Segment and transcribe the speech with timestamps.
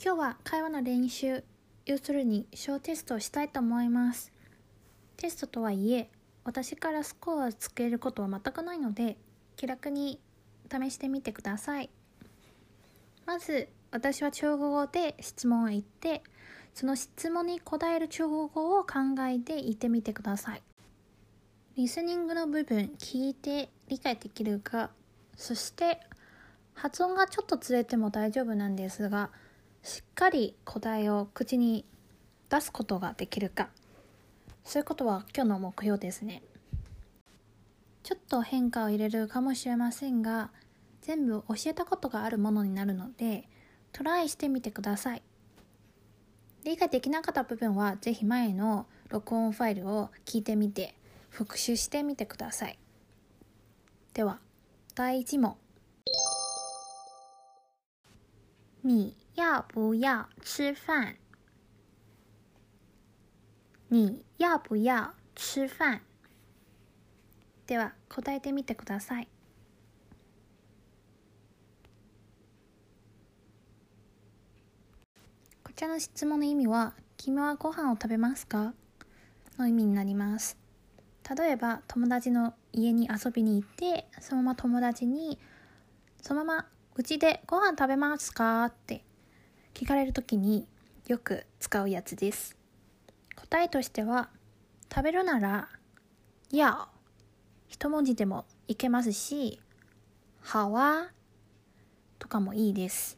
[0.00, 1.42] 今日は会話の練習
[1.84, 4.30] 要するに小テストをしたいと思います。
[5.16, 6.08] テストとはいえ
[6.44, 9.16] 私からスコアをつけることは全くないので
[9.56, 10.20] 気楽に
[10.70, 11.90] 試してみてください。
[13.26, 16.22] まず私は中国語で質問を言って
[16.74, 20.62] その質問に答える中国語を考えて言ってみてください。
[21.76, 24.90] リスニングの部分聞いて理解できるか
[25.36, 25.98] そして
[26.74, 29.30] 発音がちょっとずれても大丈夫なんですが
[29.88, 31.86] しっかり答えを口に
[32.50, 33.70] 出すことができるか。
[34.62, 36.42] そういうことは今日の目標ですね。
[38.02, 40.50] ちょっと変化を入れるかもしれませんが
[41.00, 43.48] 全部教えたことがあるものになるので
[43.92, 45.22] トライしてみてください。
[46.64, 50.96] 理解できなかった部分はぜひ前の録音ファイルを聞いてみて
[51.30, 52.78] 復習してみてください。
[54.12, 54.38] では
[54.94, 55.56] 第1問。
[58.82, 61.16] 你要不要吃饭？
[63.88, 66.00] 你要不要吃饭？
[67.66, 69.28] では答えてみてください。
[75.64, 78.74] こちらの質問の意味は「君はご飯を食べますか?」
[79.58, 80.56] の意味になります。
[81.36, 85.38] 例えば友達の家に遊びに行ってそのまま友達に
[86.22, 86.68] そのまま
[86.98, 89.04] 「うちでご飯食べますか?」って
[89.72, 90.66] 聞かれる時に
[91.06, 92.56] よく使うやつです。
[93.36, 94.30] 答えとしては
[94.92, 95.68] 食べるなら
[96.50, 96.88] 「や」
[97.68, 99.60] 一文字でもいけますし
[100.42, 101.12] 「はわ」
[102.18, 103.16] とかもいいです。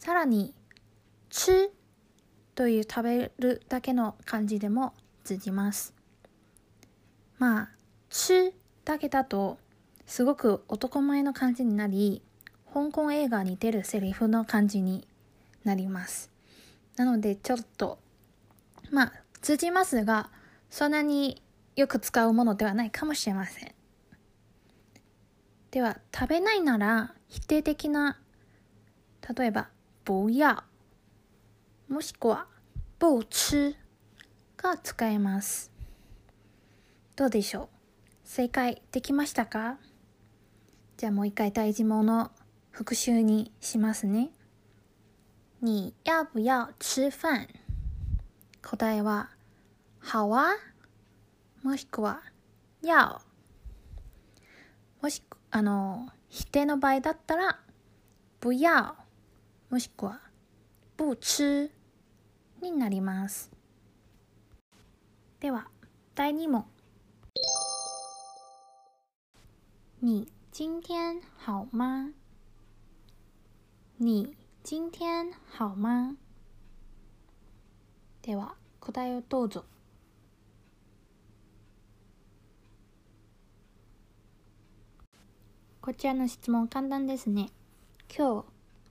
[0.00, 0.52] さらに
[1.30, 1.72] 「つ」
[2.56, 5.94] という食べるだけの漢字でも通じます。
[7.38, 7.70] まあ
[8.10, 8.52] 「つ」
[8.84, 9.60] だけだと
[10.04, 12.24] すごく男前の感じになり
[12.72, 15.06] 香港映画に出るセリフの感じに
[15.64, 16.30] なります。
[16.96, 17.98] なのでちょっと
[18.90, 20.30] まあ通じますが
[20.70, 21.42] そんなに
[21.76, 23.74] よく使うものではないかもしれません。
[25.70, 28.18] では食べないなら否定的な
[29.36, 29.68] 例えば
[30.04, 30.62] 「不要」
[31.88, 32.46] もしくは
[32.98, 33.74] 「不吃」
[34.56, 35.70] が使えます。
[37.16, 37.68] どうでしょう？
[38.24, 39.78] 正解できましたか？
[40.96, 42.30] じゃあもう一回大事もの
[42.70, 44.30] 復習にしますね。
[45.60, 47.48] 你要不要吃饭
[48.62, 49.30] 答えは、
[50.00, 50.56] 好啊
[51.62, 52.22] もしくは、
[52.82, 53.20] 要
[55.02, 57.60] もしく、あの、否定の場合だったら、
[58.40, 58.94] 不要
[59.68, 60.20] もしくは、
[60.96, 61.70] 不吃
[62.62, 63.50] になります。
[65.40, 65.68] では、
[66.14, 66.64] 第2問。
[70.00, 72.19] 你今天好吗？
[74.02, 74.34] 你
[74.64, 76.16] 今天好吗？
[78.22, 79.66] では答えをどうぞ。
[85.82, 87.50] こちらの質問簡単ですね。
[88.08, 88.44] 今日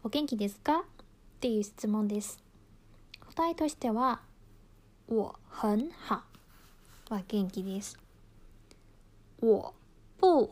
[0.03, 0.81] お元気ですか？
[0.81, 0.83] っ
[1.39, 2.37] ていう質問です。
[3.35, 4.21] 答えとしては、
[5.07, 6.21] 我很好
[7.09, 7.97] は元気です。
[9.41, 9.73] 我
[10.19, 10.47] 不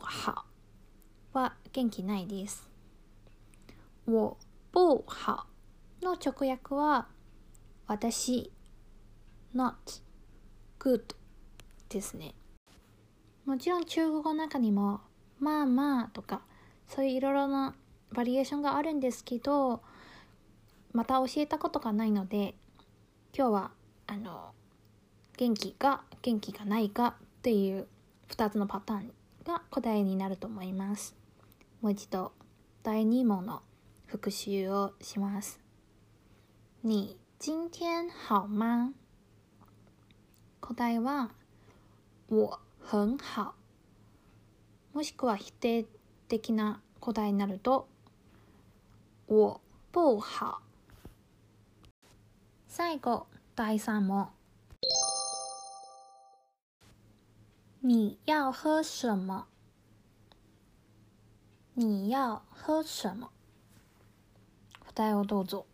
[1.32, 2.68] は元気ないです。
[4.04, 4.36] 我
[4.72, 5.46] 不好
[6.02, 7.08] の直訳は
[7.86, 8.52] 私
[9.54, 9.74] not
[10.78, 11.02] good
[11.88, 12.34] ですね。
[13.46, 15.00] もちろん中国語の中にも
[15.40, 16.42] まあまあとか
[16.86, 17.74] そういういろいろな
[18.12, 19.82] バリエーションがあるんですけど
[20.92, 22.54] また教えたことがないので
[23.36, 23.70] 今日は
[24.06, 24.50] あの
[25.36, 27.86] 元気が元気がないかっていう
[28.28, 29.12] 2つのパターン
[29.44, 31.16] が答えになると思います。
[31.80, 32.32] もう一度
[32.82, 33.62] 第2問の
[34.08, 35.60] 復習をします。
[36.82, 38.94] 你今天好吗？
[40.62, 41.30] 答えは
[42.30, 43.54] 我很好。
[44.94, 45.84] もしくは否定
[46.26, 47.86] 的な答えになると
[49.26, 49.60] 我
[49.92, 50.62] 不好。
[52.66, 54.28] 最後第3問。
[57.82, 59.48] 你要喝什么？
[61.74, 63.30] 你要喝什么？
[64.98, 65.64] 答えをどうぞ。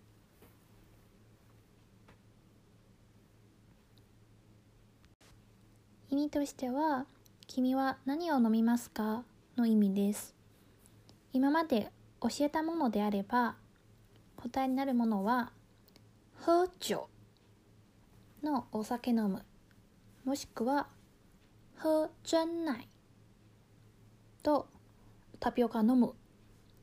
[6.11, 7.07] 意味としては、
[7.47, 9.25] 君は何を飲みますか？
[9.57, 10.35] の意味です。
[11.33, 11.91] 今まで
[12.21, 13.57] 教えたものであれば、
[14.37, 15.53] 答えになるものは、
[16.45, 16.97] 喝酒
[18.43, 19.43] のお酒飲む、
[20.27, 20.89] もしくは、
[21.79, 22.87] 喝真奶
[24.43, 24.69] と
[25.41, 26.13] タピオカ飲む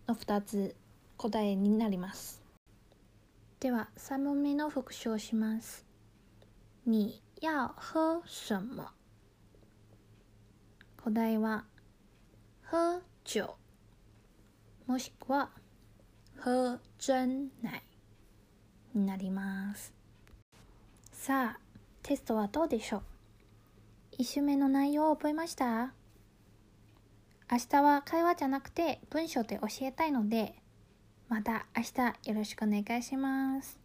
[0.08, 0.76] の2つ
[1.22, 2.42] 答えになります。
[3.60, 5.86] では3問目の復習をします。
[6.84, 8.92] 你要喝什么？
[10.98, 11.66] 答えは
[12.64, 13.44] 喝酒。
[14.88, 15.52] もしくは
[16.40, 17.84] 喝真奶。
[18.96, 19.94] になります。
[21.12, 21.60] さあ
[22.02, 23.04] テストはどうでしょう？
[24.18, 25.94] 一週目の内容を覚えました？
[27.52, 30.56] 明日は会話じゃなくて文章で教えたいので
[31.32, 33.81] また明日よろしくお願いします。